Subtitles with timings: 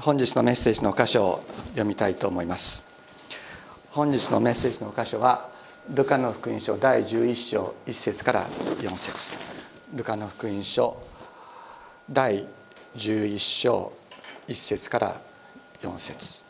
[0.00, 2.82] 本日のメッセージの箇所を読みたいと思います。
[3.90, 5.48] 本日のメッセージの箇所は
[5.92, 8.46] ルカの福音書第11章1節から
[8.78, 9.32] 4節。
[9.94, 10.96] ルカの福音書
[12.10, 12.46] 第
[12.96, 13.92] 11章
[14.46, 15.20] 1節から
[15.82, 16.42] 4節。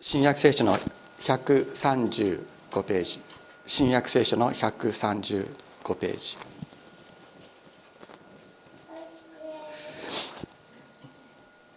[0.00, 0.78] 新約聖書の
[1.20, 3.20] 135ページ。
[3.66, 6.38] 新約聖書の135ページ。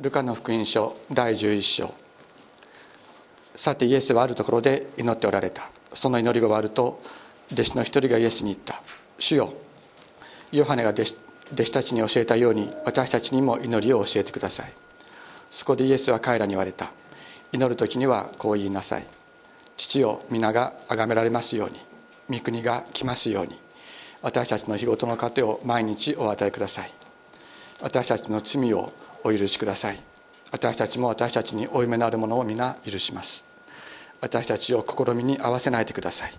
[0.01, 1.93] ルカの福音書第11章。
[3.55, 5.69] さてイエスはあるところで祈っておられた。
[5.93, 7.01] その祈りが終わると
[7.51, 8.81] 弟子の一人がイエスに言った
[9.17, 9.53] 「主よ
[10.51, 11.17] ヨハネが弟子
[11.53, 14.73] 弟子たちに教えたように私たちにも祈りを教えてください」
[15.49, 16.91] そこでイエスは彼らに言われた。
[17.51, 19.07] 祈る時にはこう言いなさい。
[19.79, 21.79] 父よ皆が崇められますように
[22.29, 23.57] 御国が来ますように
[24.21, 26.91] 私たちの日ごとの糧を毎日お与えください。
[27.79, 28.91] 私たちの罪を
[29.23, 30.03] お許しください。
[30.51, 33.45] 私たちも私たちに負い目のあるものを皆許します。
[34.19, 36.33] 私たちを試みに合わせないでください。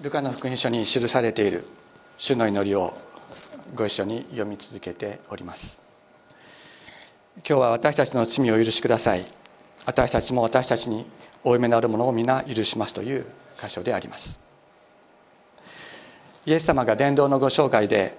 [0.00, 1.64] ルカの福音書に記されている
[2.18, 3.11] 主の祈りを
[3.74, 5.80] ご一緒に読み続けております。
[7.36, 9.24] 今日は私たちの罪を許しください。
[9.86, 11.06] 私たちも私たちに
[11.42, 13.24] 負い目のあるものを皆許しますという
[13.60, 14.38] 箇所であります。
[16.44, 18.16] イエス様が伝道のご紹介で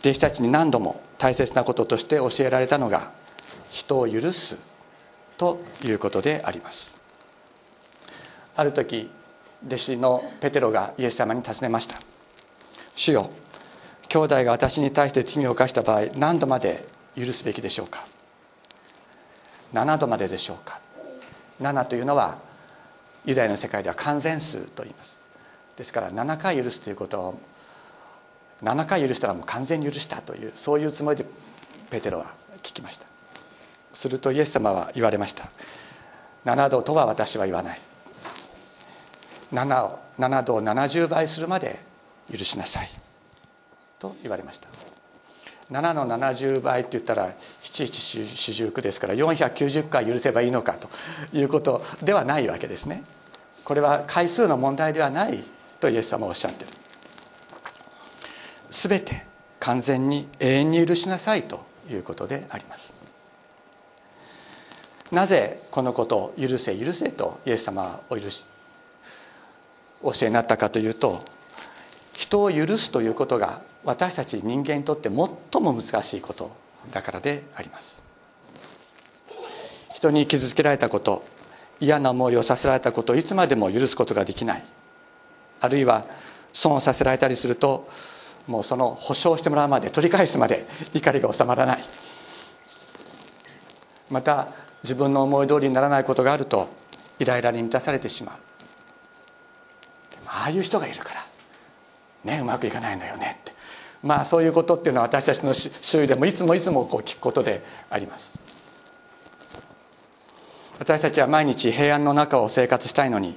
[0.00, 3.10] 弟子たちに何度も大切なこととして教えられたのが
[3.70, 4.56] 人を許す
[5.36, 6.96] ということであります。
[8.54, 9.10] ある時
[9.66, 11.98] 弟子のペテロがイエス様に尋ねました
[12.94, 13.30] 「主よ
[14.08, 18.06] 兄弟が私に対して罪を犯した場合何度まで許すべきでしょうか?」
[19.74, 20.80] 7度まででしょうか
[21.60, 22.38] ？7というのは
[23.24, 25.20] ユダヤの世界では完全数と言います。
[25.76, 27.32] ですから7回許すということは
[28.62, 31.26] 7回許したらもう完全に許したというそういうつもりで
[31.90, 32.26] ペテロは
[32.62, 33.06] 聞きました。
[33.92, 35.48] するとイエス様は言われました。
[36.46, 37.80] 7度とは私は言わない。
[39.52, 41.78] 7, を7度を70倍するまで
[42.30, 42.90] 許しなさい。
[43.98, 44.68] と言われました。
[45.70, 50.88] 7の70倍って言ったら七七四十九ですから490回許せばいいのかと
[51.32, 53.02] いうことではないわけですね。
[53.64, 55.44] これは回数の問題ではない
[55.78, 56.70] とイエス様はおっしゃってる。
[58.70, 59.26] 全て
[59.60, 61.60] 完全に永遠に許しなさいと
[61.90, 62.94] いうことであります。
[65.12, 68.44] なぜこのことを許せ許せとイエス様はお許し
[70.02, 71.20] 教えになったかというと
[72.12, 76.50] 人を許すということが私たち人間にとって最も難しいこと
[76.92, 78.02] だからであります。
[79.94, 81.24] 人に傷つけられたこと
[81.80, 84.64] 嫌な思いをさせられたことをいつまでも許すことができない。
[85.62, 86.04] あるいは
[86.52, 87.88] 損をさせられたりすると
[88.46, 91.78] もうその保証してもらうまで取り返すまで怒りが収まらない。
[94.10, 94.48] また
[94.82, 96.68] 自分の思い通りにならないことがあると
[97.18, 98.36] イライラに満たされてしまう。
[100.26, 101.26] ああいう人がいるから
[102.30, 103.40] ねうまくいかないのよね。
[104.02, 108.40] まあそういうことっていうのは私たちの周囲でもいつもいつもこう聞くことであります。
[110.78, 113.36] 私たちは毎日平安の中を生活したいのに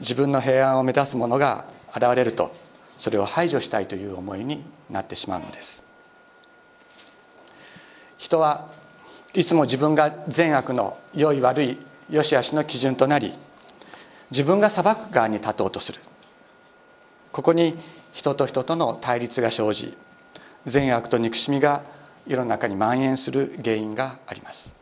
[0.00, 2.52] 自分の平安を目指す者が現れると
[2.98, 5.84] それを排除したいという思いになってしまうのです。
[8.18, 8.68] 人は
[9.34, 11.78] いつも自分が善悪の良い悪い
[12.10, 13.32] 良し悪しの基準となり
[14.30, 16.00] 自分が裁く側に立とうとする。
[17.30, 17.78] ここに
[18.14, 19.92] 人と人との対立が生じ
[20.66, 21.82] 善悪と憎しみが
[22.28, 24.72] 世の中に蔓延する原因があります。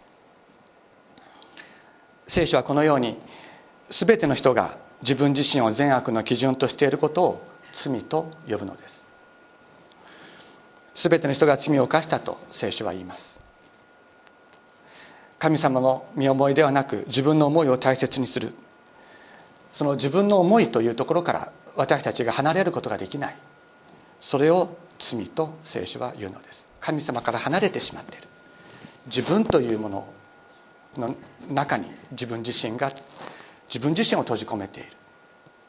[2.29, 3.17] 聖書はこのように
[3.89, 9.07] 全ての人が自分自身を善悪の基準としていることを罪と呼ぶのです。
[10.95, 13.41] 全ての人が罪を犯したと聖書は言います。
[15.39, 18.53] 神様の身思いではなく自分の思いを大切にする。
[19.73, 23.37] その自分の思いというところから私たちが離れることができない。
[24.21, 26.67] それを罪と聖書は言うのです。
[26.81, 28.29] 神様から離れてしまっている。
[29.07, 30.07] 自分というもの
[30.97, 31.17] の
[31.51, 32.93] 中に自分自身が
[33.69, 34.91] 自分自身を閉じ込めている。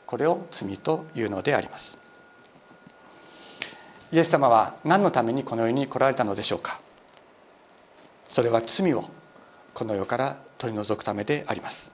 [0.05, 1.97] これを罪というのであります。
[4.11, 6.79] イエス様は何のためにこの世に来られたのでしょうか。
[8.29, 9.05] それは罪を
[9.73, 11.91] この世から取り除くためであります。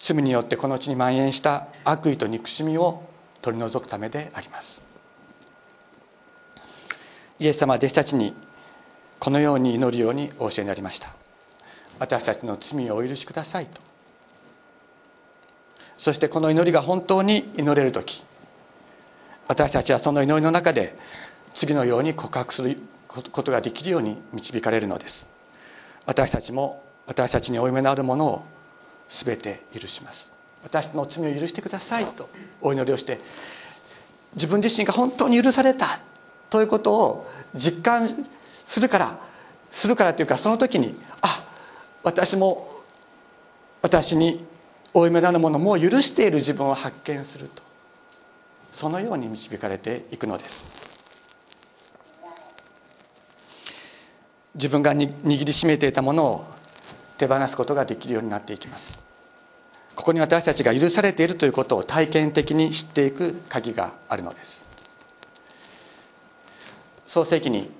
[0.00, 3.02] 罪によってこの地に蔓延した悪意と憎しみを
[3.42, 4.82] 取り除くためであります。
[7.38, 8.34] イエス様は弟子たちに
[9.18, 11.14] このように祈るようにお教えになりました。
[11.98, 13.82] 私たちの罪をお許しくださいと。
[15.98, 18.24] そしてこの祈りが本当に祈れる時
[19.48, 20.96] 私たちはその祈りの中で
[21.54, 25.28] 次のように告白することができるように導かれるのです。
[26.06, 28.44] 私たちも私たちに負い目のあるものを
[29.10, 30.32] 全て許します。
[30.62, 32.28] 私の罪を許してくださいと
[32.60, 33.18] お祈りをして
[34.34, 36.00] 自分自身が本当に許された
[36.50, 38.08] ということを実感
[38.64, 39.18] するから
[39.70, 41.46] するからというかその時にあ
[42.02, 42.68] 私も
[43.82, 44.44] 私に
[44.92, 47.62] 負い目のあるものも許している自分を発見すると
[48.72, 50.70] そのように導かれていくのです。
[54.54, 56.44] 自分が握りしめていたものを
[57.20, 58.98] 手放すことができるようになっていきます。
[59.94, 64.64] ここに私たちが許されているということを体験的に知っていく鍵があるのです。
[67.06, 67.70] 創世記に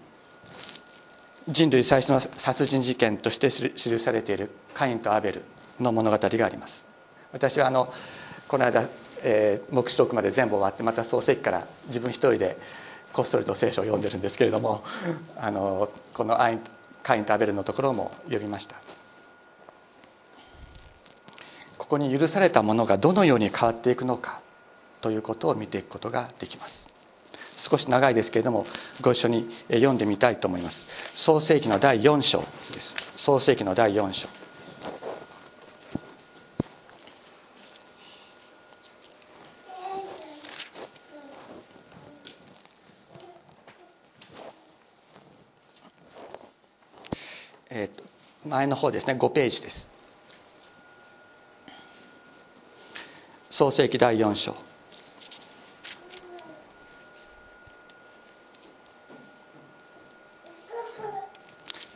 [1.48, 5.42] 人類最初の殺人事件として記されているカインとアベル
[5.81, 6.84] の物語があります。
[7.32, 7.90] 私はあの
[8.46, 8.87] この間、
[9.22, 12.58] えー、黙示録まで全部終わってまた創世記から自分一人で
[13.14, 14.84] こっそりと聖書を読んでるんですけれども
[15.38, 16.60] あのこのアイン
[17.02, 18.76] カインとアベルのところも読みました。
[21.90, 24.40] ここに許されたものがどのように変わっていくのか
[25.00, 26.88] ということを見ていくことができます。
[27.56, 28.64] 少し長いですけれども
[29.00, 30.87] ご一緒に読んでみたいと思います。
[31.14, 32.94] 創世紀の第4章です。
[33.16, 34.28] 創世紀の第4章。
[47.69, 48.04] えー、と
[48.48, 49.14] 前の方ですね。
[49.14, 50.00] 5ページです。
[53.60, 54.56] 創世紀第4章。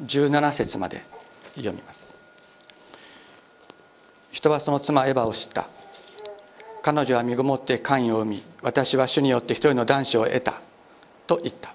[0.05, 1.03] 17節まで
[1.55, 2.15] 読みます。
[4.31, 5.67] 人はその妻エヴァを知った。
[6.83, 10.61] 彼女は身ごもって関与を生み私は主によって一人の男子を得た
[11.27, 11.73] と言った。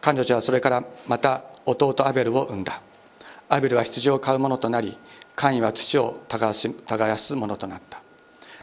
[0.00, 2.82] 彼女はそれからまた弟アベルを産んだ。
[3.48, 4.98] アベルは羊を飼う者となり
[5.36, 6.52] カインは土を耕
[7.16, 7.97] す者となった。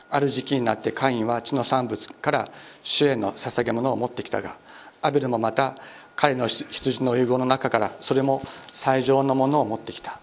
[0.09, 2.49] ある時期になってカインは地の産物から
[2.81, 4.55] 主への捧げ物を持ってきたが
[5.01, 5.75] アベルもまた
[6.15, 8.41] 彼の羊の遺言の中からそれも
[8.73, 10.19] 最上のものを持ってきた。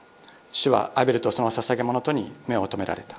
[0.51, 3.19] 主はアベルとその捧げ物とに目を留められた。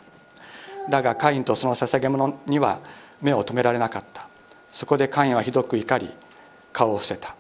[0.89, 2.80] だがカインとその捧げ物には
[3.21, 4.27] 目を留められなかった。
[4.71, 6.10] そこでカインはひどく怒り
[6.71, 7.36] 顔を伏せた。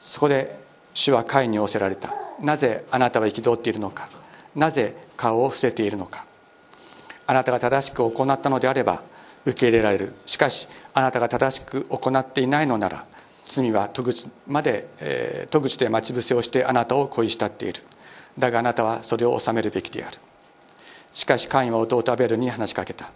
[0.00, 0.58] そこで
[0.94, 2.10] 主はカインに仰せられた。
[2.40, 4.08] なぜあなたは憤っているのか。
[4.54, 6.26] なぜ顔を伏せているのか。
[7.26, 9.02] あなたが正しく行ったのであれば
[9.44, 10.12] 受け入れられる。
[10.26, 13.06] しかしあなたが正しく行っていないのなら
[13.44, 17.82] 罪は戸口まで、えー、戸口で待ち伏せをしてあなたを恋したっている。
[18.38, 20.18] だがあなたはそれを収めるべきである。
[21.12, 23.10] しかしカインは弟アベルに話しかけた。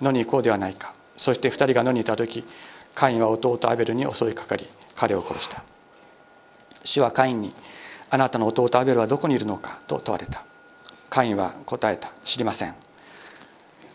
[0.00, 0.94] 野に行こうではないか。
[1.16, 2.44] そして二人が野にいた時
[2.94, 5.62] カインは弟アベルに襲いかかり彼を殺した。
[6.84, 7.52] 主はカインに
[8.10, 10.44] あなたの弟アベルはどこにいるのかと問われた。
[11.10, 12.10] カインは答えた。
[12.24, 12.85] 知りません。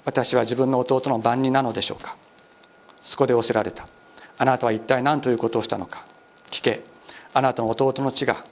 [0.06, 2.16] 私は自分の弟の番人なのでしょうか？
[3.02, 3.88] そこで仰せられた。
[4.38, 6.06] あなたは一体何ということをしたのか？
[6.50, 6.84] 聞け。
[7.34, 8.44] あなたの弟の血が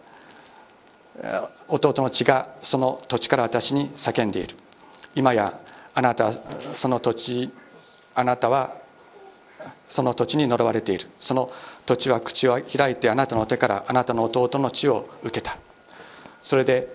[1.67, 4.55] 弟の血がその土地から私に叫んでいる。
[5.15, 5.59] 今や
[5.95, 6.33] あなたは
[6.75, 7.51] その土地
[8.15, 8.77] あなたは
[9.87, 11.07] その土地に呪われている。
[11.19, 11.51] その
[11.85, 15.57] 土地は口を開いてあなたの手からあなたの弟の血を受けた。
[16.41, 16.87] それで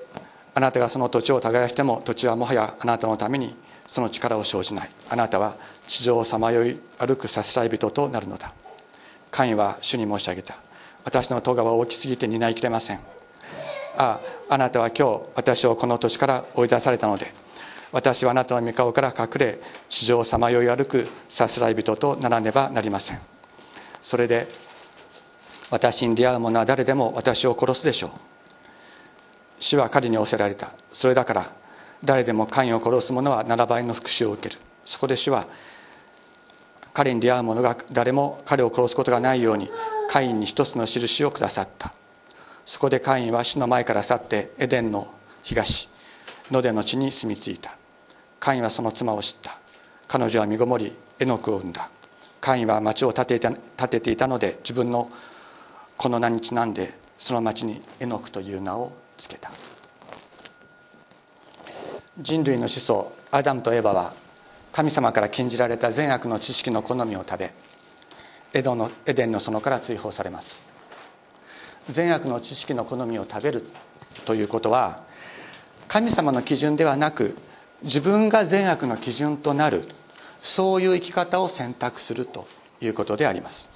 [0.54, 3.56] あなたがその土地を耕しても土地はもはやあなたのために
[3.86, 4.90] その力を生じない。
[5.08, 5.54] あなたは
[5.86, 8.52] 地上をさまよい歩くさすらい人となるのだ。
[9.30, 10.56] カインは主に申し上げた。
[11.04, 13.00] 私の咎は大きすぎて担いきれません。
[13.96, 17.32] あああなたは今日私をこの土地から追い出されたので。
[17.92, 23.20] 私はあなたの御顔から隠れ地上をさまよい歩くさすらい人とならねばなりません。
[24.02, 24.48] それで
[25.70, 28.10] 私に出会う者は誰でも私を殺すでしょう。
[29.60, 30.70] 死は彼に仰せられた。
[30.92, 31.52] それだから
[32.04, 34.60] 誰でもカインを殺す者は7倍の復讐を受ける。
[34.84, 35.46] そこで主は
[36.92, 39.70] 彼に出会う者が誰も彼を殺すことがないように
[40.10, 41.92] カインに一つの印をくださった。
[42.66, 45.08] そこでカインは主の前から去ってエデンの
[45.42, 45.88] 東
[46.50, 47.76] 野での地に住み着いた。
[48.38, 49.58] カインはその妻を知った。
[50.06, 51.90] 彼女は身ごもりエノクを産んだ。
[52.40, 53.56] カインは町を建て建
[53.88, 55.10] てていたので自分の
[55.96, 59.50] この名にちなんでその町にエノクという名を付けた。
[62.20, 64.14] 人類の始祖アダムとエバは
[64.70, 67.52] 神様から禁じられた善悪の知識の好みを食べ
[68.52, 70.62] エドのエデンの園から追放されます。
[71.90, 73.64] 善悪の知識の好みを食べる
[74.24, 75.02] ということは
[75.88, 77.36] 神様の基準ではなく
[77.82, 79.82] 自分が善悪の基準となる
[80.40, 82.46] そういう生き方を選択すると
[82.80, 83.68] いうことであります。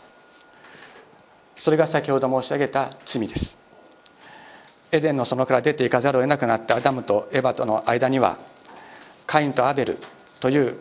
[1.56, 3.58] それが先ほど申し上げた罪です。
[4.90, 8.38] エデンの園から出ていかざるを得なくなったアダムとエバとの間には
[9.26, 9.98] カインとアベル
[10.40, 10.78] という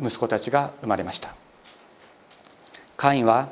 [0.00, 1.34] 息子たちが生まれました。
[2.96, 3.48] カインは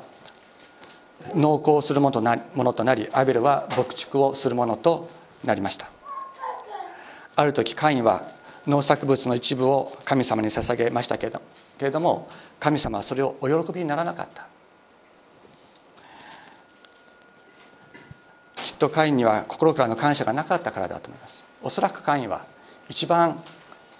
[1.35, 5.09] 農耕するものとなりアベルは牧畜をするものと
[5.43, 5.89] なりました。
[7.35, 8.21] ある時カインは
[8.67, 11.31] 農作物の一部を神様に捧げましたけ
[11.79, 12.27] れども
[12.59, 14.47] 神様はそれをお喜びにならなかった
[18.55, 21.43] きっとカインには心からの感謝がなかったからだと思います。
[21.61, 22.45] おそらくカインは
[22.89, 23.43] 一番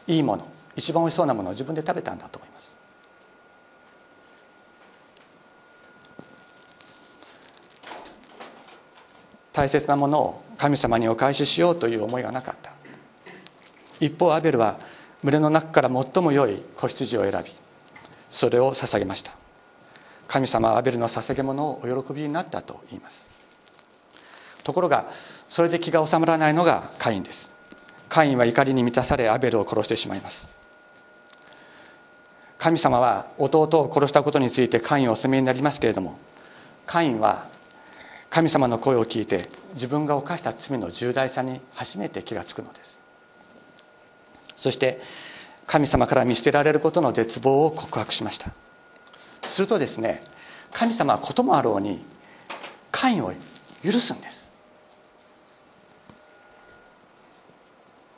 [0.07, 2.75] いいもの一番おいしそうなものを自分で食べたんだと思います。
[9.51, 12.71] 大切なものを神様にお返ししようという思いがなかった。
[13.99, 14.79] 一方アベルは
[15.21, 17.53] 群れの中から最も良い子羊を選び
[18.29, 19.33] それを捧げました。
[20.27, 23.38] 神様はアベルの捧げ物をお喜びになったと言います。
[24.69, 25.09] ところが
[25.47, 27.49] それで気が収まらないのがカインです。
[28.07, 30.47] カインは怒りに満たされアベルを殺してしまいます。
[32.59, 36.19] 神様は弟を殺したことについてカインをお責めになりますけれども
[36.85, 37.47] カインは
[38.29, 43.01] 神様の声を聞いて自分が犯した罪の重大さに初めて気がつくのです。
[44.55, 45.01] そして
[45.65, 48.51] 神様から見捨てられることの絶望を告白しました。
[49.47, 50.21] するとですね
[50.71, 52.03] 神様はこともあろうに
[52.91, 53.33] カインを
[53.83, 54.48] 許すんです。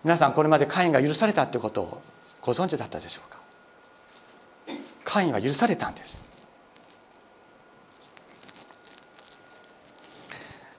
[0.03, 2.01] 皆さんこれまでカインが許されたということを
[2.41, 3.39] ご存知だったでしょうか？
[5.03, 6.29] カインは許されたんです。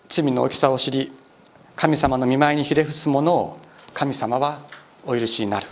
[0.08, 1.12] 罪の大きさを知り
[1.76, 3.58] 神様の見舞いにひれ伏す者を
[3.94, 4.60] 神様は
[5.04, 5.66] お許しになる。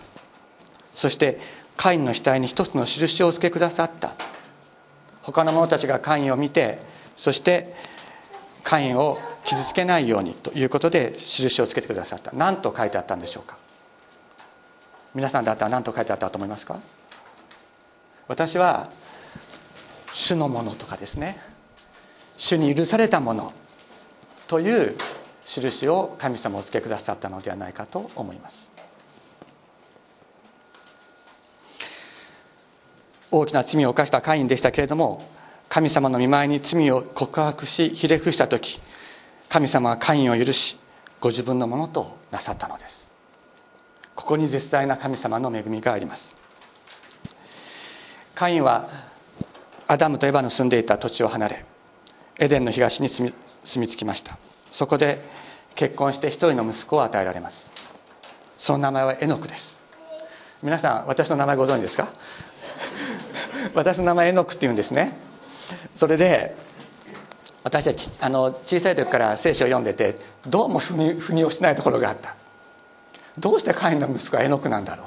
[0.95, 1.41] そして
[1.77, 4.13] カインの額に一つの印をお付けくださった。
[5.23, 6.79] 他の者たちがカインを見て
[7.17, 7.75] そして
[8.63, 9.19] カインを
[9.51, 12.31] 傷つけないようにということで印をつけてくださった。
[12.33, 13.59] 何と書いてあったんでしょうか？
[15.13, 16.79] 皆さんだったら何と書いてあったと思いますか？
[18.29, 18.91] 私は
[20.13, 21.41] 主のものとかですね。
[22.37, 23.53] 主に許されたもの
[24.47, 24.97] という
[25.45, 28.71] 印を神様お付けくださったのではないかと思います。
[33.33, 35.29] 大きな罪を犯したカインでしたけれども
[35.69, 38.81] 神様の見舞いに罪を告白しひれ伏した時
[39.51, 40.79] 神様はカインを許し
[41.21, 43.11] ご自分のものとなさったのです。
[44.15, 46.37] ここに絶大な神様の恵みがあります。
[48.37, 48.89] カインは
[49.89, 51.65] アダムとエバの住んでいた土地を離れ
[52.39, 54.39] エデンの東に住み住み着きました。
[54.71, 55.21] そこで
[55.75, 57.73] 結婚して一人の息子を与えられます。
[58.57, 59.79] その名前はエノクです。
[60.63, 62.07] 皆さん私の名前ご存知ですか？
[63.75, 65.13] 私の名前エノクっていうんですね。
[65.97, 66.55] それで
[67.63, 72.37] 私はちあの小さい時から聖書を読んでてどうも腑に腑に落ちないところがあった。
[73.39, 75.07] どうしてカインの息子はエノクなんだろう。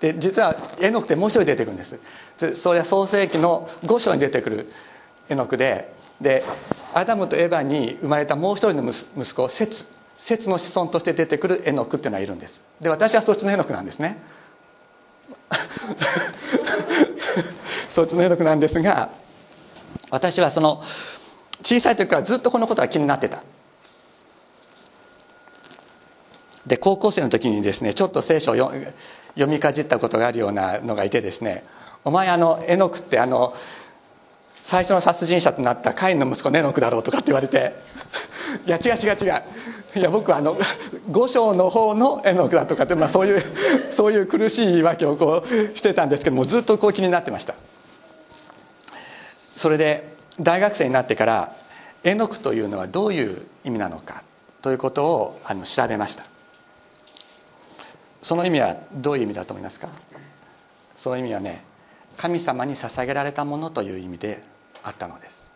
[0.00, 1.98] で実はエノクってもう一人出てくるんです。
[2.54, 4.72] それは創世紀の5章に出てくる
[5.28, 6.44] エノクでで
[6.92, 12.62] アダムとエヴァに生まれたもう一人の息子セツセツの子孫として出てくるエノクっていうのはいるんです。
[12.80, 14.18] で私はそっちのエノクなんですね。
[17.88, 19.10] そっちの絵クなんですが
[20.12, 20.82] 私はその
[21.62, 23.42] 小さい時からずっとこのことが気になってた。
[26.66, 31.64] で高校生の時にですねちょっと聖書を読みかじったことがあるようなのがいてですね
[32.04, 33.54] お前あの絵の具ってあの
[34.62, 37.74] 最初の殺人者となったカインの息子のエノクだろうとかって言われて
[38.64, 39.42] いや違う違う違う。
[39.94, 40.56] いや僕はあの
[41.10, 43.42] 五章の方の絵の具だとかって、まあ、そういう
[43.90, 47.54] そういう苦しい言い訳をこうしてたんですけどもずっとこう気になってました。
[49.56, 51.56] それで大学生になってから
[52.04, 54.22] 絵の具というのはどういう意味なのか
[54.60, 56.24] ということをあの調べました。
[58.22, 59.88] その意味はどういう意味だと思いますか？
[60.96, 61.64] その意味はね
[62.16, 64.42] 神様に捧げられたものという意味で
[64.82, 65.50] あったのです。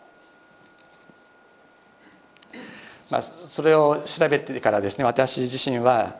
[3.08, 6.18] まあ、それを調べてからですね私自身は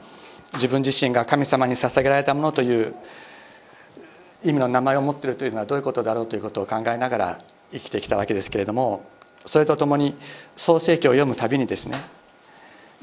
[0.55, 2.95] 自分自身が神様に捧げられたものという
[4.45, 7.39] 意味の名前を持っているというのはどういうことだろうということを考えながら
[7.73, 9.05] 生きてきたわけですけれども
[9.45, 10.15] それとともに
[10.57, 11.99] 創世記を読むたびにですね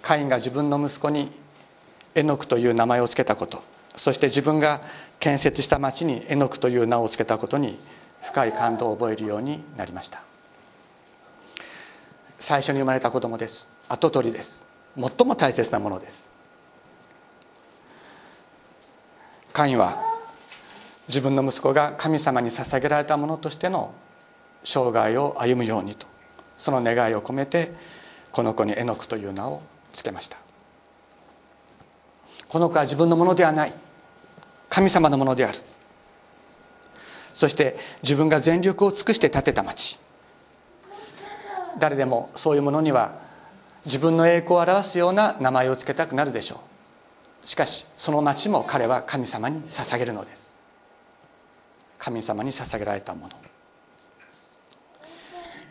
[0.01, 1.31] カインが自分の息子に
[2.15, 3.63] エノクという名前を付けたこと
[3.95, 4.81] そして自分が
[5.19, 7.79] 建設した町にエノクという名を付けたことに
[8.23, 10.23] 深い感動を覚えるようになりました。
[12.39, 13.67] 最初に生まれた子供です。
[13.87, 14.65] 跡取りです。
[14.97, 16.31] 最も大切なものです。
[19.51, 20.01] カインは
[21.07, 23.93] 自分の息子が神様に捧げられたものとしての
[24.63, 26.07] 生涯を歩むようにと。
[26.57, 27.73] その願いを込めて
[28.31, 29.61] この子にエノクという名を
[29.93, 30.37] 付けました。
[32.47, 33.73] この子は自分のものではない。
[34.69, 35.59] 神様のものである。
[37.33, 39.99] そして自分が全力を尽くして建てた町。
[41.79, 43.13] 誰でもそういうものには
[43.85, 46.61] 自分の栄光を表すような名前を付けたくなるでしょ
[47.43, 47.47] う。
[47.47, 50.57] しかしその町も彼は神様に捧げるのです。
[51.97, 53.52] 神様に捧げられたもの。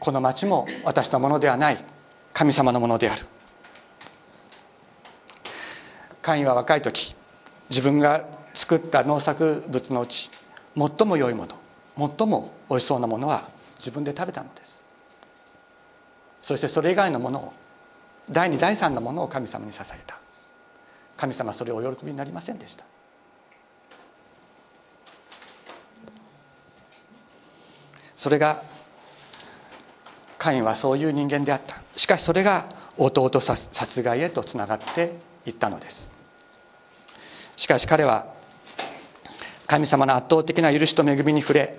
[0.03, 1.79] この町も私のものではない。
[2.33, 3.25] 神様のものである。
[6.21, 7.15] カインは若い時
[7.71, 10.29] 自分が作った農作物のうち
[10.77, 14.85] 最も良いもの最もおいしそうなものは自分で食べたのです。
[16.41, 17.53] そしてそれ以外のものを
[18.29, 20.19] 第二第三のものを神様に捧げた。
[21.17, 22.85] 神様はそれをお喜びになりませんでした。
[28.17, 28.65] それが
[30.43, 31.81] カインはそういう人間であった。
[31.95, 32.67] しかしそれが
[32.99, 35.13] 弟殺害へとつながって
[35.47, 36.09] いったのです。
[37.57, 38.27] しかし彼は
[39.69, 41.79] 神様の圧倒的な許しと恵みに触れ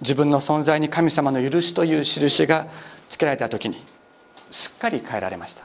[0.00, 2.68] 自分の存在に神様の許しという印が
[3.08, 3.84] つけられた時に
[4.52, 5.64] すっかり変えられました。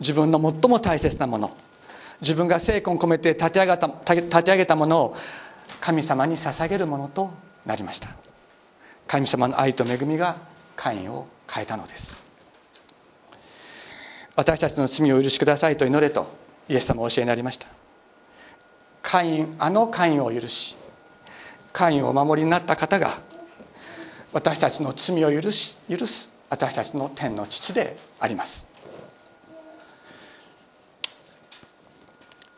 [0.00, 1.56] 自分の最も大切なもの
[2.20, 5.16] 自分が精魂込めて立て上げた立て上げたものを
[5.80, 7.30] 神様に捧げるものと
[7.64, 8.27] なりました。
[9.08, 10.36] 神様の愛と恵みが
[10.76, 12.16] カインを変えたのです。
[14.36, 16.28] 私たちの罪を許しくださいと祈れと
[16.68, 17.66] イエス様お教えになりました。
[19.02, 20.76] カインあのカインを許し
[21.72, 23.18] カインをお守りになった方が
[24.32, 28.68] 私たちの罪を許し許す私たちの天の父であります。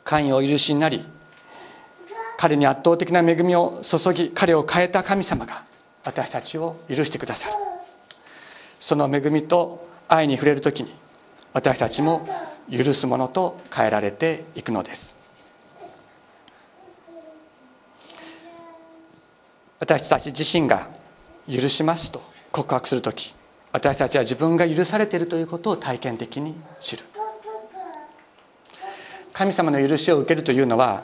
[0.03, 1.07] カインを許しになり
[2.37, 5.70] 彼に圧倒的な恵みを注ぎ彼を変えた神様が
[6.05, 7.55] 私たちを許してくださる。
[8.79, 10.95] その恵みと愛に触れる時に
[11.53, 12.27] 私たちも
[12.71, 15.15] 許すものと変えられていくのです。
[19.79, 20.89] 私たち自身が
[21.51, 23.35] 許しますと告白する時
[23.73, 27.05] 私たちは自分が許されているということを体験的に知る。
[29.33, 31.03] 神様の許しを受けるというのは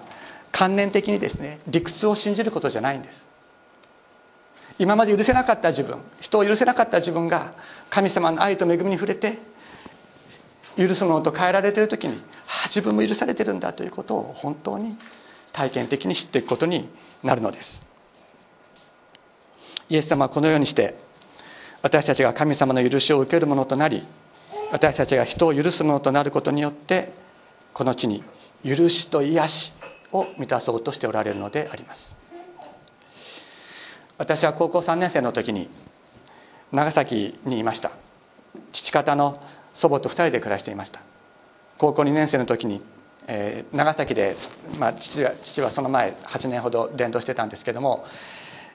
[0.52, 3.26] 観念的にですね理屈を信じることじゃないんです。
[4.78, 7.54] 今まで許せなかった自分人を許せなかった自分が
[7.88, 9.38] 神様の愛と恵みに触れて
[10.76, 12.20] 許すものと変えられている時に、
[12.66, 14.98] 自分も許されてるんだということを本当に
[15.50, 16.86] 体験的に知っていくことに
[17.22, 17.80] なるのです。
[19.88, 20.94] イエス様はこのようにして
[21.80, 24.04] 私たちが神様の許しを受けるものとなり
[24.72, 27.12] 私たちが人を許すものとなることによって
[27.72, 28.24] この地に
[28.64, 29.72] 許しと癒し
[30.12, 32.16] を満たそうとしておられるのであります。
[34.18, 35.68] 私は高校3年生の時に
[36.72, 37.90] 長崎にいました。
[38.72, 39.40] 父方の
[39.74, 41.00] 祖母と2人で暮らしていました。
[41.78, 42.80] 高校2年生の時に、
[43.26, 44.36] えー、長崎で、
[44.78, 48.06] まあ、父は父はその前8年ほど伝道してたんですけども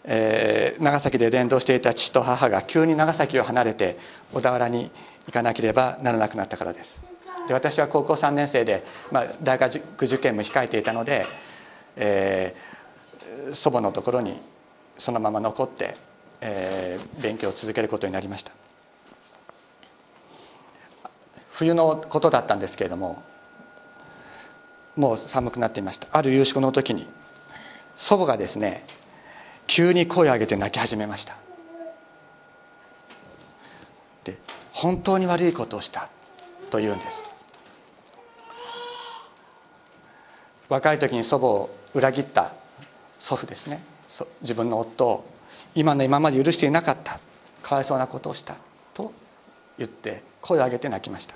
[0.03, 3.97] えー、長崎で伝道していた父と母が急に長崎を離れて
[4.33, 4.89] 小田原に
[5.27, 7.03] 行かなければならなくなったからです。
[7.47, 11.25] で私は高校3年生で、まあ、大学受験も控えていたので、
[11.95, 14.39] えー、祖母のところに
[14.97, 15.97] そのまま残って、
[16.41, 18.51] えー、勉強を続けることになりました。
[21.51, 23.21] 冬のことだったんですけれども
[24.95, 26.07] もう寒くなっていました。
[26.11, 27.07] ある夕食の時に
[27.95, 28.83] 祖母がですね
[29.67, 31.35] 急に声を上げて泣き始めました。
[34.23, 34.37] で
[34.73, 36.09] 本当に悪いことをした
[36.69, 37.27] と言うんです。
[40.67, 42.53] 若い時に祖母を裏切った
[43.19, 43.83] 祖父ですね。
[44.41, 45.25] 自分の夫を
[45.75, 47.19] 今の今まで許していなかった
[47.61, 48.55] かわいそうなことをした
[48.93, 49.13] と
[49.77, 51.35] 言って声を上げて泣きました。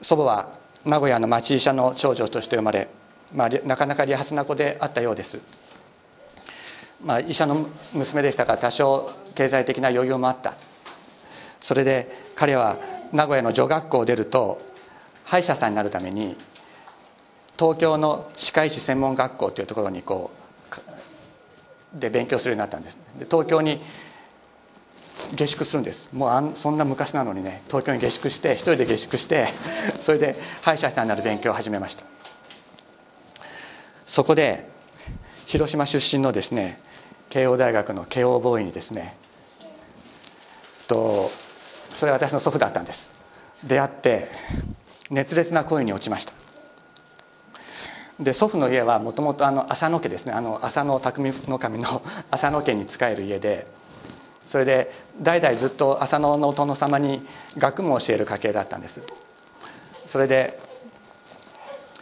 [0.00, 2.88] 祖母は名古屋の町医者の長女として生まれ、
[3.32, 5.38] まあ、なかなか利発な子であったようです。
[7.04, 10.54] まあ、医者の娘でしたから多少経済的な余裕もあった。
[11.60, 12.76] それで彼は
[13.12, 14.60] 名古屋の女学校を出ると
[15.24, 16.36] 歯医者さんになるために
[17.58, 20.41] 東京の歯科医師専門学校というところにこう
[21.94, 22.98] で勉強するようになったんです。
[23.18, 23.80] で東京に
[25.34, 26.08] 下宿するんです。
[26.12, 29.48] もうあんそんな昔なのにね東京に下宿して一人で下宿して
[30.00, 32.04] それで歯医者さんになる勉強を始めました。
[34.06, 34.68] そこで
[35.46, 36.80] 広島出身のですね
[37.30, 39.16] 慶応大学の慶応ボーイにですね
[40.86, 41.30] と
[41.94, 43.12] それは私の祖父だったんです。
[43.64, 44.28] 出会って
[45.10, 46.41] 熱烈な恋に落ちました。
[48.20, 50.32] で祖父の家はもともと浅野家ですね。
[50.32, 53.66] あの浅野匠の神の 浅野家に仕える家で
[54.44, 59.00] それで代々ずっと浅野の殿様に学問を教える家系だったんです。
[60.04, 60.58] それで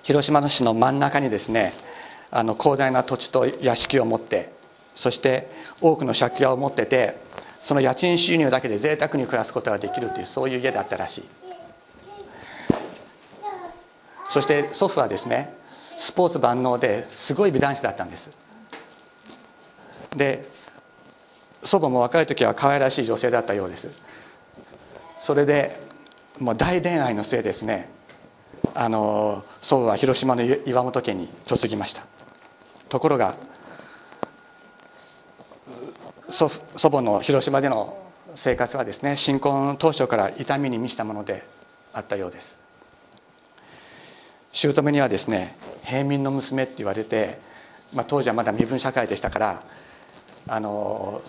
[0.03, 1.75] 広島の市の真ん中にですね
[2.31, 4.53] あの広大な土地と屋敷を持って
[4.95, 7.17] そして多くの借家を持ってて
[7.61, 11.25] その家賃収入だけで贅沢に暮らすことができるというそういう家だったらしい。
[14.31, 15.60] そして祖父はですね
[16.01, 18.31] スポーツ万能ですごい美男子だったんです。
[20.17, 20.49] で
[21.63, 23.91] 祖母も若い時は可愛らしい女性だったようです。
[25.19, 25.79] それで
[26.39, 27.91] もう大恋愛のせいですね
[28.75, 32.07] あの祖母は広島の岩本家に嫁ぎました。
[32.89, 33.37] ところが
[36.31, 37.99] 祖祖母の広島での
[38.35, 41.45] 生活はですね新婚当初から痛みに満ちたもので
[41.93, 42.59] あったようです。
[44.51, 47.39] 姑にはですね平民の娘って言われて、
[47.93, 49.63] まあ、当時はまだ身分社会でしたから
[50.47, 51.23] あの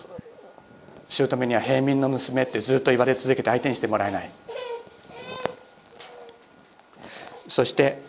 [1.08, 4.30] 姑には平民の娘ってずっと言われ続けて相手にしてもらえない。
[7.48, 8.00] そして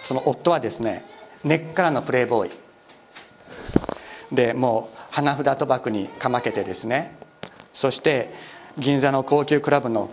[0.00, 1.04] その夫はですね
[1.42, 2.50] 根っからのプレーボーイ。
[4.30, 7.16] でもう花札賭博にかまけてですね
[7.72, 8.32] そして
[8.76, 10.10] 銀座の高級クラブの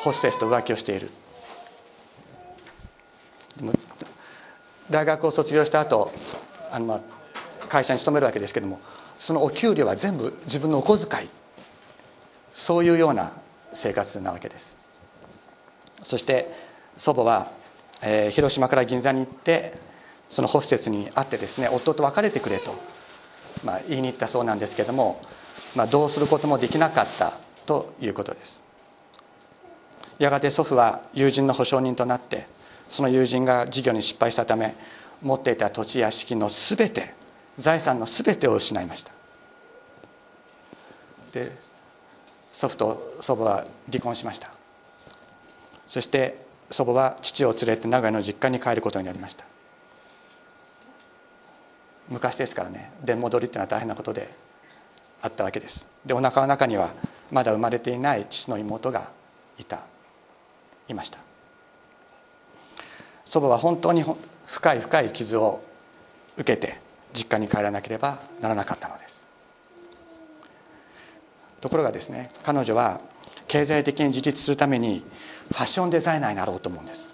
[0.00, 1.10] ホステスと浮気をしている。
[4.90, 6.12] 大学を卒業した後
[6.70, 7.00] あのまあ
[7.68, 8.80] 会社に勤めるわけですけども
[9.18, 11.28] そのお給料は全部自分のお小遣い。
[12.56, 13.32] そういうような
[13.74, 14.78] 生活なわけです。
[16.00, 16.50] そして
[16.96, 17.52] 祖母は、
[18.00, 19.74] えー、広島から銀座に行って
[20.30, 22.74] そのホステスに会ってですね夫と別れてくれと、
[23.62, 25.20] まあ、言いに行ったそうなんですけども、
[25.74, 27.34] まあ、どうすることもできなかった
[27.66, 28.62] ということです。
[30.18, 32.46] やがて祖父は友人の保証人となって
[32.88, 34.74] その友人が事業に失敗したため
[35.22, 37.14] 持っていた土地や資金の全て
[37.58, 39.12] 財産の全てを失いました。
[41.32, 41.52] で
[42.52, 44.50] 祖父と祖母は離婚しました。
[45.86, 49.44] そして祖母は父を連れて名古屋の実家に帰ることになりました。
[52.08, 54.32] 昔ですからね出戻りっていうのは大変なことで
[55.22, 55.86] あったわけです。
[56.04, 56.90] でお腹の中には
[57.30, 59.10] まだ生まれていない父の妹が
[59.58, 59.80] いた
[60.88, 61.25] いました。
[63.36, 64.02] 祖母は本当に
[64.46, 65.62] 深い深い傷を
[66.38, 66.78] 受けて
[67.12, 69.26] 実家に帰らなければならなかったのです。
[71.60, 72.98] ところがですね彼女は
[73.46, 75.04] 経済的に自立するために
[75.50, 77.10] ファッションデザイナーになろうと思うんです。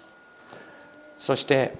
[1.19, 1.75] そして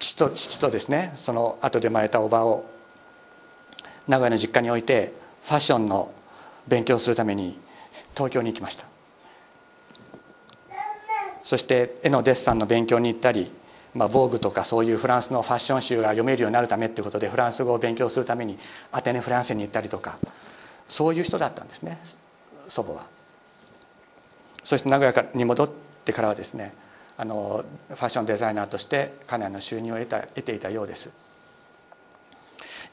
[0.00, 2.64] 父と父とですねその後で生まれたおばを
[4.08, 5.12] 名古屋の実家に置いて
[5.44, 6.10] ファッションの
[6.66, 7.56] 勉強をするために
[8.16, 8.91] 東京に行きました。
[11.42, 13.52] そして絵のデッサンの勉強に行ったり
[13.94, 18.58] まあ、防具とかそういうフランスのファッション集が読めるようになるためっていうことでフランス語を勉強するために
[18.90, 20.18] アテネ・フランセに行ったりとか
[20.88, 21.98] そういう人だったんですね
[22.68, 23.06] 祖母は。
[24.64, 25.70] そして名古屋に戻っ
[26.04, 26.72] てからはですね
[27.18, 31.10] あのファッションデザイナーとしてかなりの収入を得た得ていたようです。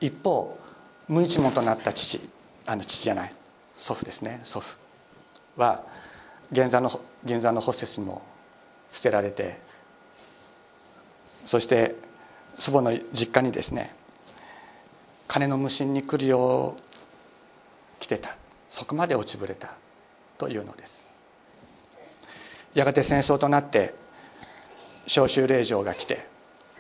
[0.01, 0.59] 一方
[1.07, 2.19] 無一文となった父
[2.65, 3.33] あの父じゃない
[3.77, 4.77] 祖父ですね祖父
[5.55, 5.83] は
[6.51, 8.21] 銀座の銀座のホステスにも
[8.91, 9.58] 捨てられて
[11.45, 11.95] そして
[12.56, 13.93] 祖母の実家にですね
[15.28, 16.82] 金の無心に来るよう
[17.99, 18.36] 来てた。
[18.69, 19.69] そこまで落ちぶれた。
[20.38, 21.06] というのです。
[22.73, 23.93] やがて戦争となって
[25.06, 26.28] 召集令状が来て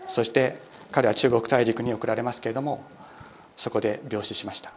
[0.07, 0.57] そして
[0.91, 2.85] 彼は中国大陸に送られますけれども
[3.57, 4.71] そこで病死しました。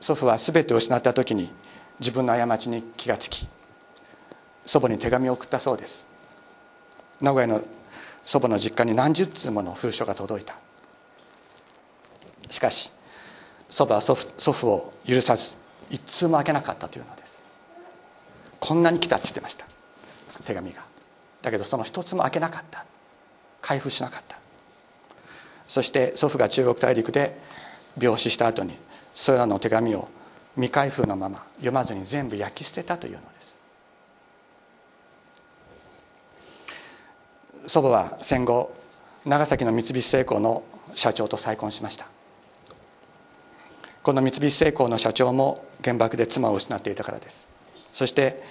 [0.00, 1.50] 祖父は全てを失った時に
[1.98, 3.48] 自分の過ちに気がつき
[4.66, 6.06] 祖母に手紙を送ったそうです。
[7.20, 7.62] 名古屋の
[8.24, 10.56] 祖母の実家に何十通もの封書が届いた。
[12.50, 12.92] しかし
[13.68, 15.56] 祖母は祖父祖父を許さず
[15.90, 17.42] 一通も開けなかったというのです。
[18.60, 19.66] こんなに来たって言ってました。
[20.44, 20.82] 手紙が。
[21.42, 22.86] だけどその一つも開けなかった。
[23.60, 24.38] 開封しなかった。
[25.68, 27.38] そして祖父が中国大陸で
[28.00, 28.76] 病死した後に
[29.14, 30.08] それらの手紙を
[30.54, 33.53] 未開封のまま読まずに全部焼き捨てたというのです。
[37.66, 38.74] 祖母は戦後
[39.24, 42.06] 長崎の三菱製鋼の社長と再婚しました。
[44.02, 47.48] この三菱製鋼の社長も原爆で妻を失っていたからです。
[47.90, 48.42] そして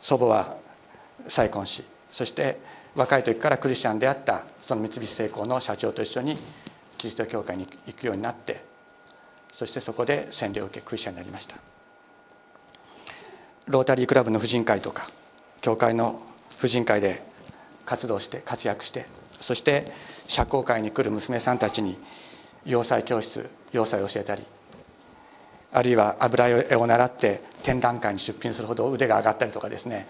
[0.00, 0.56] 祖母は
[1.26, 2.60] 再婚しそして
[2.94, 6.38] 若い時からクリスチャンであったその三菱製鋼の社長と一緒に
[6.96, 8.62] キリスト教会に行くようになって
[9.50, 11.56] そしてそこで洗礼を受けクリスチャンになりました。
[13.66, 15.10] ロータリークラブの婦人会とか
[15.60, 16.20] 教会の
[16.58, 17.22] 婦人会で
[17.84, 19.06] 活動して活躍して
[19.40, 19.92] そして
[20.26, 21.98] 社交界に来る娘さんたちに
[22.64, 24.44] 洋裁教室洋裁を教えたり
[25.74, 30.06] あるいは油絵を習って展覧会に出品するほど腕が上がったりとかですね。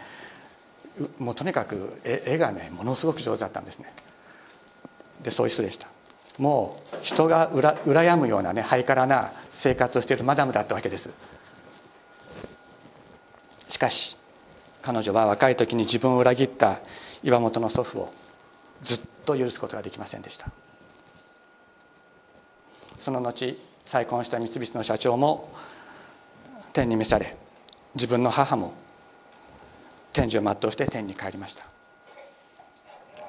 [1.19, 3.91] もうとにかく絵がねものすごく上手だったんですね。
[5.23, 5.89] でそういう人でした。
[6.37, 11.09] もう人がうら羨むようなねハイカラな生活をしているマダムだったわけです。
[13.71, 14.19] しかし
[14.83, 16.81] 彼女は若い時に自分を裏切った
[17.25, 18.13] 岩本の祖父を
[18.83, 20.49] ずっと許すことができませんでした。
[22.99, 25.51] その後再婚した三菱の社長も
[26.73, 27.37] 天に召され
[27.95, 28.73] 自分の母も
[30.13, 31.65] 天寿を全うして天に帰りました。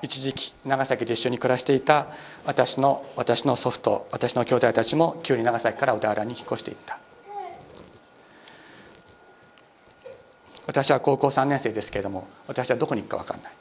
[0.02, 2.08] 一時期長崎で一緒に暮らしていた
[2.44, 7.00] 私の私の祖父と私の兄弟たちも急に長崎から小田原に引っ越していった。
[10.68, 13.54] 私は高校3年生ですけれども私はどこに行くか分かんない。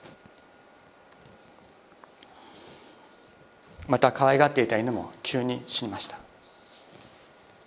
[3.94, 6.18] また可愛がっていた犬も急に死にました。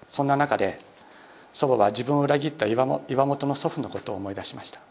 [0.10, 0.78] そんな中で
[1.54, 4.82] 祖母は自分を裏切った岩本の祖父のことを思い出しました。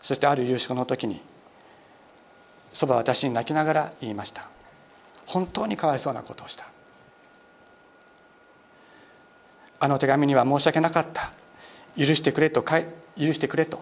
[0.00, 1.20] そしてある夕食の時に
[2.72, 4.48] 祖母は私に泣きながら言いました。
[5.26, 6.64] 本当にかわいそうなことをした。
[9.80, 11.32] あの手紙には申し訳なかった。
[11.98, 13.80] 許してくれと許してくれと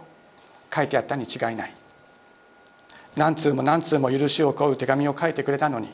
[0.74, 1.74] 書いてあったに違いない。
[3.16, 5.88] 何通も何通も許しを請う手紙を書いてくれたのに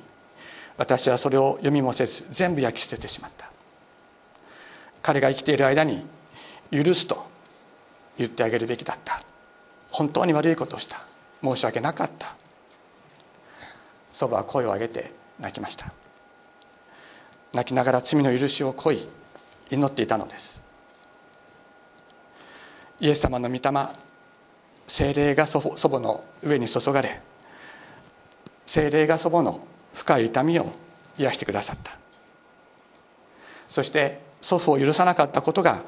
[0.76, 3.50] 私はそれを読みもせず全部焼き捨ててしまった。
[5.02, 6.04] 彼が生きている間に
[6.70, 7.26] 許すと
[8.18, 9.22] 言ってあげるべきだった。
[9.90, 11.04] 本当に悪いことをした。
[11.42, 12.34] 申し訳なかった。
[14.12, 15.92] 祖母は声を上げて泣きました。
[17.52, 19.08] 泣きながら罪の許しを乞い
[19.70, 20.60] 祈っていたのです。
[23.00, 24.05] イエス様の御霊
[24.86, 27.20] 精霊が祖母の上に注がれ
[28.66, 29.60] 精霊が祖母の
[29.94, 30.66] 深い痛みを
[31.18, 31.96] 癒してくださった。
[33.68, 35.82] そして祖父を許さなかったことが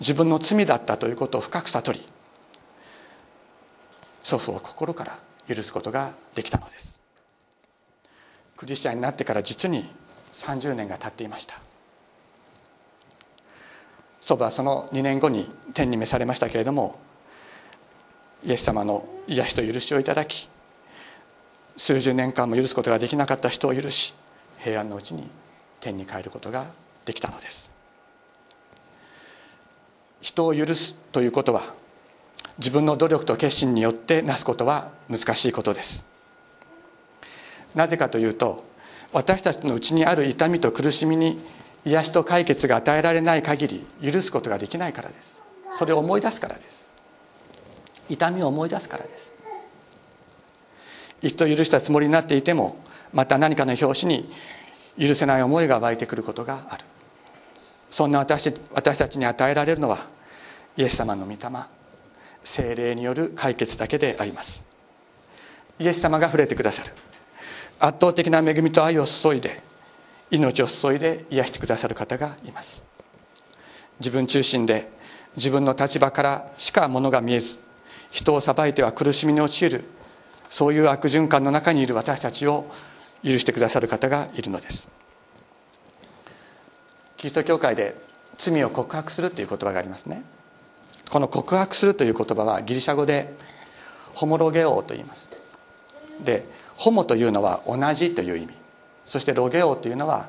[0.00, 2.02] 自分の罪だったということを深く悟り
[4.22, 7.00] 祖父を心から許すことができたのです。
[8.56, 9.88] クリスチャンになってから実に
[10.32, 11.60] 30年が経っていました。
[14.20, 16.98] 祖母はその2年後に天に召されましたけれども
[18.44, 20.48] イエス様の癒しと許しをいただき
[21.76, 24.14] 数十年間も許すことができなかった人を許し
[24.58, 25.28] 平安のうちに
[25.80, 26.66] 天に帰ることが
[27.04, 27.72] できたのです。
[30.20, 31.74] 人を許すということは
[32.58, 36.04] 自分の努力と決心によってなすことは難しいことです。
[37.74, 38.64] なぜかというと
[39.12, 41.40] 私たちのうちにある痛みと苦しみに
[41.84, 45.42] 癒しと解決が与えられない限り許すことができないからです。
[45.72, 46.81] それを思い出すからです。
[48.08, 49.32] 痛みを思い出すからです。
[51.22, 52.76] 一度許したつもりになっていても
[53.12, 54.28] また何かの拍子に
[54.98, 56.84] 許せない思いが湧いてくることがある。
[57.90, 60.06] そんな私私たちに与えられるのは
[60.76, 61.38] イエス様の御霊。
[62.44, 64.64] 精霊による解決だけであります。
[65.78, 66.92] イエス様が触れてくださる。
[67.78, 69.62] 圧倒的な恵みと愛を注いで
[70.30, 72.82] 命を注いで癒してくださる方がいます。
[74.00, 74.90] 自分中心で
[75.36, 77.60] 自分の立場からしかものが見えず
[78.12, 79.84] 人を裁いては苦しみに陥る。
[80.50, 82.70] そういう悪循環の中にいる私たちを
[83.24, 84.90] 許してくださる方がいるのです。
[87.16, 87.96] キリスト教会で
[88.36, 90.22] 罪を告白するという言葉がありますね。
[91.08, 93.32] この告白するという言葉はギリシャ語で
[94.14, 95.32] ホモロゲオと言います。
[96.22, 96.44] で
[96.76, 98.48] ホモというのは同じという意味。
[99.06, 100.28] そしてロゲオというのは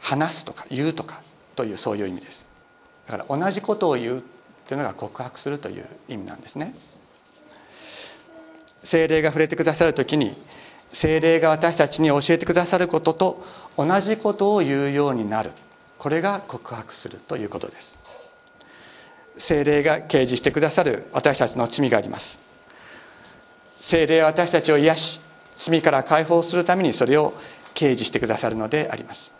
[0.00, 1.20] 話すとか言うとか
[1.56, 2.46] というそういう意味です。
[3.06, 4.22] だから同じことを言う
[4.68, 6.74] というのが告白するという意味なんですね。
[8.84, 10.36] 精霊が触れてくださる時に
[10.92, 13.44] 精霊が私たちに教えてくださることと
[13.76, 15.52] 同じことを言うようになる。
[15.98, 17.98] これが告白するということです。
[19.38, 22.38] 精霊が掲示してくださる私たちの罪があります。
[23.80, 25.20] 精霊は私たちを癒し
[25.56, 27.32] 罪から解放するためにそれを
[27.74, 29.32] 掲示してくださるのであります。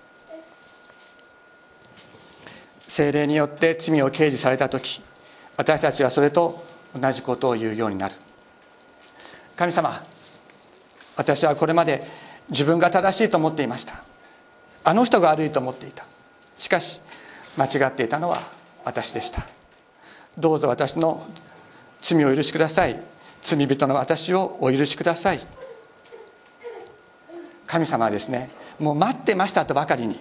[2.87, 5.03] 精霊によって罪を掲示された時
[5.59, 6.65] 私たちはそれと
[6.99, 8.15] 同じことを言うようになる。
[9.57, 10.03] 神様
[11.17, 12.05] 私はこれまで
[12.49, 14.05] 自分が正しいと思っていました。
[14.85, 16.07] あの人が悪いと思っていた。
[16.57, 17.01] しかし
[17.57, 18.39] 間違っていたのは
[18.85, 19.49] 私でした。
[20.39, 21.27] どうぞ私の
[22.01, 23.03] 罪を許しください。
[23.43, 25.41] 罪人の私をお許しください。
[27.67, 30.21] 神様はですねもう待ってましたとばかりに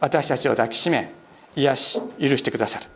[0.00, 1.12] 私たちを抱きしめ
[1.54, 2.86] 癒し許してくださる。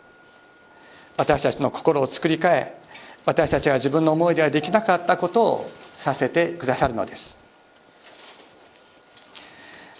[1.16, 2.74] 私たちの心を作り変え
[3.24, 7.38] 私たちが自分の思いではできなかったことをさせてくださるのです。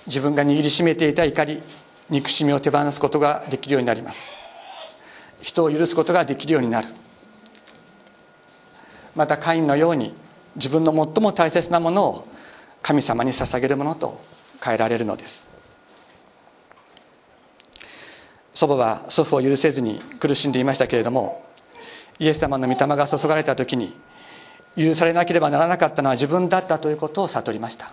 [0.06, 1.62] 自分が握りしめていた怒り
[2.10, 4.30] 憎しみを手放すことができるようになります。
[5.40, 6.88] 人を許すことができるようになる。
[9.16, 10.14] またカインのように
[10.56, 12.28] 自分の最も大切なものを
[12.82, 14.20] 神様に捧げるものと
[14.62, 15.53] 変えられるのです。
[18.54, 21.44] 祖母は祖父を許せずに苦しんでいましたけれども
[22.18, 23.94] イエス様の御霊が注がれた時に
[24.76, 27.92] 許されなければならなかったのは自分だったということを悟りました。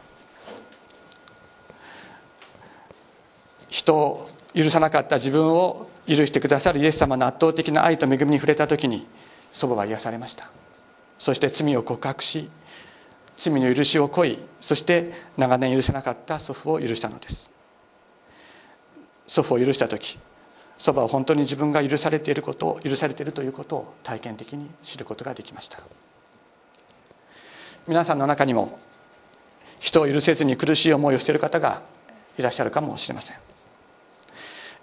[3.69, 9.07] 人を許さなかった自分を許してくださるイエス様の圧倒的な愛と恵みに触れた時に
[9.51, 10.51] 祖母は癒されました。
[11.17, 12.49] そして罪を告白し
[13.37, 17.49] 罪の許しを請いそして長年許せなかった祖父を許したのです。
[19.25, 20.19] 祖父を許した時
[20.81, 25.77] 祖母は本当に自分が許されていることを許されているということを体験的に知ることができました。
[27.87, 28.79] 皆さんの中にも
[29.79, 31.83] 人を許せずに苦しい思いをしている方が
[32.35, 33.37] いらっしゃるかもしれません。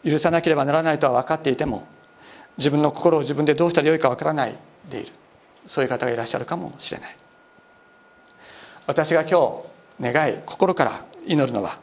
[0.08, 1.84] 許さなければならないとは分かっていても
[2.58, 4.54] 自分の心を自分でどうしたらよいか分からない
[4.88, 5.11] でいる。
[5.66, 7.16] そういう方がいらっしゃるかもしれない。
[8.87, 9.64] 私が今
[9.98, 11.80] 日願い心から祈るのは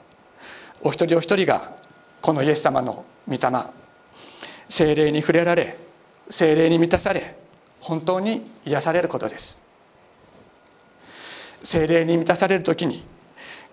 [0.84, 1.74] お一人お一人が
[2.22, 3.85] このイエス様の御霊
[4.70, 5.78] 精霊に触れられ
[6.30, 7.36] 精霊に満たされ
[7.80, 9.60] 本当に癒されることです。
[11.64, 13.04] 精霊に満たされる時に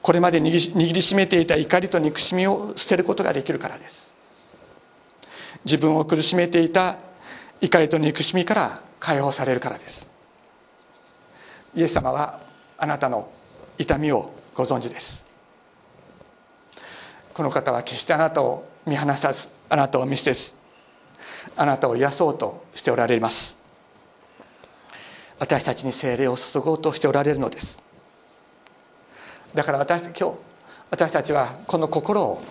[0.00, 4.12] これまで握りしめていた怒りと憎しみを捨てることができるからです。
[5.64, 6.96] 自分を苦しめていた
[7.60, 10.08] 怒りと憎しみから解放されるからです。
[11.74, 12.40] イエス様は
[12.76, 13.30] あなたの
[13.78, 15.24] 痛みをご存知です。
[17.32, 20.52] この方は決してあなたを見放さずあなたを見捨てず
[21.56, 23.56] あなたを癒そうとしておられます。
[25.38, 27.82] 私たちに精霊を注ごうとしておられるのです。
[29.54, 30.36] だから私今日
[30.90, 32.42] 私たちはこの心を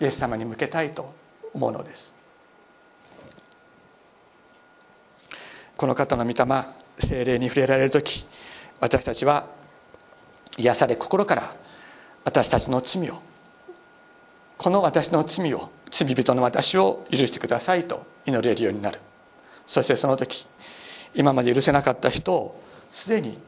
[0.00, 1.14] イエス様に向けたいと
[1.52, 2.14] 思うのです。
[5.76, 6.64] この方の御霊
[6.98, 8.26] 精霊に触れられる時
[8.80, 9.48] 私たちは
[10.56, 11.56] 癒され心から
[12.24, 13.20] 私たちの罪を
[14.56, 19.00] この私の罪を罪人の私を許してくださいと祈れるようになる。
[19.66, 20.46] そしてその時
[21.14, 22.60] 今まで許せなかった人を
[22.90, 23.38] すでに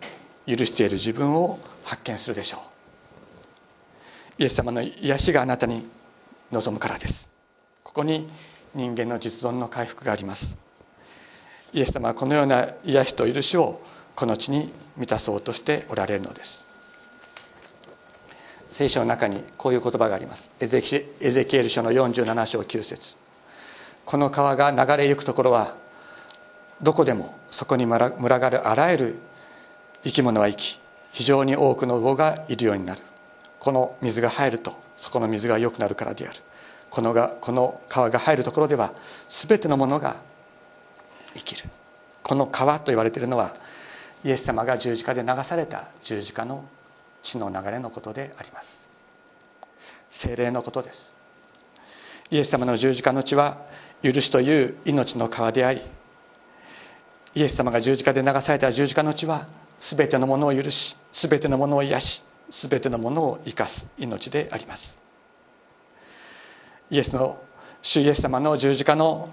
[0.46, 2.58] 許している自分を発見するでしょ
[4.38, 4.42] う。
[4.42, 5.88] イエス様の癒しがあなたに
[6.52, 7.30] 望むからです。
[7.82, 8.28] ここに
[8.74, 10.56] 人間の実存の回復があります。
[11.72, 13.80] イエス様はこのような癒しと許しを
[14.14, 16.64] この地に満たそうとしておられるのです。
[18.70, 20.50] 聖書の中にこういう言葉があります。
[20.60, 20.96] エゼキ
[21.56, 23.16] エル書の47章9節。
[24.06, 25.74] この川が流れゆくところは
[26.80, 29.18] どこでもそこに群がるあらゆる
[30.04, 33.02] 生き物は生き非常に多くの魚がいるようになる。
[33.58, 36.38] この水が入るとそこの水が良くなるからである。
[36.88, 38.92] このがこの川が入るところでは
[39.28, 40.16] 全てのものが
[41.34, 41.68] 生きる。
[42.22, 43.56] この川と言われているのは
[44.24, 46.64] イエス様が十字架で流された十字架の
[47.24, 48.88] 血の流れのことであります。
[50.10, 51.16] 精霊のことです。
[52.30, 53.58] イエス様の十字架の血は
[54.02, 55.80] 許しという命の川であり
[57.34, 59.46] イエス様が十字架で流された十字架の血は
[59.78, 64.98] 全てのものを許し全てのものを癒し全てのものを生かす命であります。
[66.90, 67.42] イエスの
[67.82, 69.28] 主イエス様の十字架の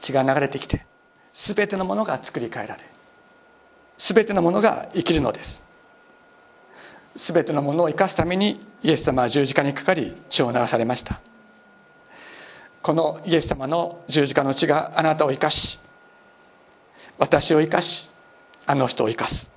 [0.00, 0.86] 血が流れてきて
[1.32, 2.82] 全てのものが作り変えられ
[3.98, 5.64] 全てのものが生きるのです。
[7.16, 11.20] 全てのものを生かすためにイエス様は十字架にかかり血を流されました。
[12.86, 15.80] このイエス様の十字架の血があなたを生かし
[17.18, 18.08] 私を生かし
[18.64, 19.50] あの人を生かす。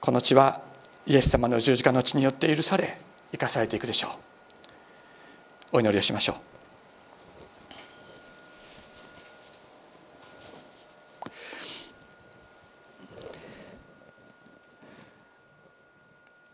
[0.00, 0.60] この血は
[1.06, 2.98] イエス様の十字架の血によって許され
[3.30, 4.08] 生かされていくでしょ
[5.72, 5.76] う。
[5.76, 6.36] お祈りをしましょう。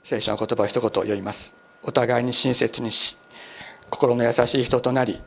[0.02, 1.56] 聖書の言葉を一言読みます。
[1.82, 3.16] お互いに親切にし
[3.90, 5.20] 心の優しい人となり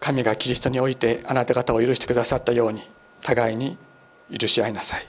[0.00, 2.82] 神がキリストにおいてあなた方を許してくださったように
[3.20, 3.78] 互いに
[4.36, 5.06] 許し合いなさい。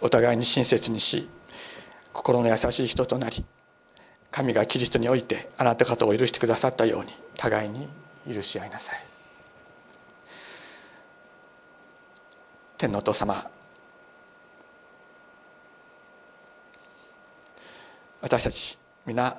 [0.00, 1.28] お互いに親切にし
[2.12, 3.44] 心の優しい人となり
[4.30, 7.88] 神がキリストにおいてあなた方を許してくださったように互いに
[8.32, 9.04] 許し合いなさい。
[12.78, 13.48] 天皇お父様
[18.20, 19.36] 私たち皆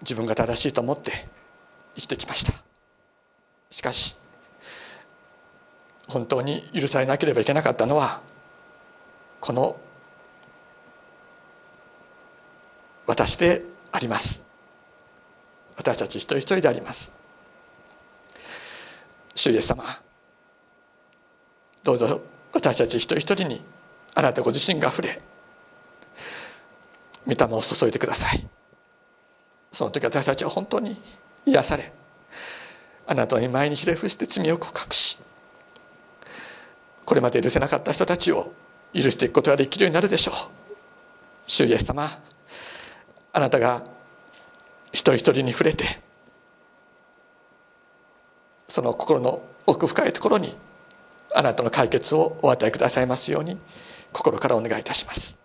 [0.00, 1.26] 自分が正しいと思って
[1.94, 2.52] 生きてきました。
[3.70, 4.16] しかし
[6.08, 8.20] 本当に許されなければいけなかったのは
[9.40, 9.76] この
[13.06, 14.42] 私であります。
[15.76, 17.12] 私たち一人一人であります。
[19.34, 19.84] 主イエス様
[21.82, 22.22] どうぞ
[22.52, 23.62] 私たち一人一人に
[24.14, 25.20] あなたご自身が触れ
[27.26, 28.48] 御霊を注いでください。
[29.76, 30.98] その時私たちは本当に
[31.44, 31.92] 癒され
[33.06, 35.18] あなたの前にひれ伏して罪を告白し
[37.04, 38.54] これまで許せなかった人たちを
[38.94, 40.34] 許していくことができるようになるでしょう。
[41.46, 42.08] 主イエス様
[43.34, 43.84] あなたが
[44.92, 46.00] 一人一人に触れて
[48.68, 50.56] その心の奥深いところに
[51.34, 53.58] あなたの解決をお与えくださいますように
[54.10, 55.36] 心からお願いいたします。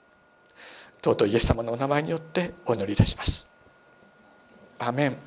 [1.04, 3.51] 尊いイエス様のお名前によってお祈りいたします。
[4.84, 5.18] アメン